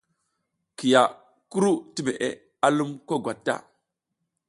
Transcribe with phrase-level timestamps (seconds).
[0.77, 1.03] Kiya
[1.51, 2.29] kuru ti meʼe
[2.65, 3.55] a lum ko gwat ta.